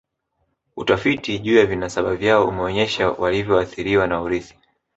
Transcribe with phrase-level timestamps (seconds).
[0.77, 4.57] Utafiti juu ya vinasaba vyao umeonyesha walivyoathiriwa na urithi